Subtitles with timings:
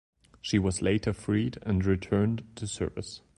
[0.41, 3.21] She was later freed and returned to service.